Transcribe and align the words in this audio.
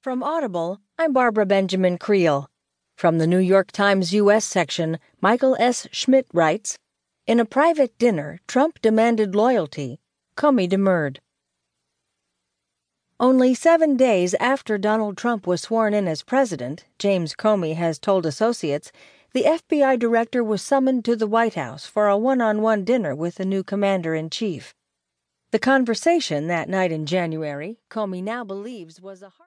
From 0.00 0.22
Audible, 0.22 0.80
I'm 0.96 1.12
Barbara 1.12 1.44
Benjamin 1.44 1.98
Creel. 1.98 2.48
From 2.96 3.18
the 3.18 3.26
New 3.26 3.38
York 3.38 3.72
Times 3.72 4.14
U.S. 4.14 4.44
section, 4.44 5.00
Michael 5.20 5.56
S. 5.58 5.88
Schmidt 5.90 6.28
writes 6.32 6.78
In 7.26 7.40
a 7.40 7.44
private 7.44 7.98
dinner, 7.98 8.38
Trump 8.46 8.80
demanded 8.80 9.34
loyalty. 9.34 9.98
Comey 10.36 10.68
demurred. 10.68 11.20
Only 13.18 13.54
seven 13.54 13.96
days 13.96 14.34
after 14.34 14.78
Donald 14.78 15.16
Trump 15.16 15.48
was 15.48 15.62
sworn 15.62 15.92
in 15.94 16.06
as 16.06 16.22
president, 16.22 16.84
James 17.00 17.34
Comey 17.34 17.74
has 17.74 17.98
told 17.98 18.24
associates, 18.24 18.92
the 19.32 19.42
FBI 19.42 19.98
director 19.98 20.44
was 20.44 20.62
summoned 20.62 21.04
to 21.06 21.16
the 21.16 21.26
White 21.26 21.54
House 21.54 21.86
for 21.86 22.06
a 22.06 22.16
one 22.16 22.40
on 22.40 22.62
one 22.62 22.84
dinner 22.84 23.16
with 23.16 23.34
the 23.34 23.44
new 23.44 23.64
commander 23.64 24.14
in 24.14 24.30
chief. 24.30 24.76
The 25.50 25.58
conversation 25.58 26.46
that 26.46 26.68
night 26.68 26.92
in 26.92 27.04
January, 27.04 27.78
Comey 27.90 28.22
now 28.22 28.44
believes 28.44 29.00
was 29.00 29.22
a 29.22 29.30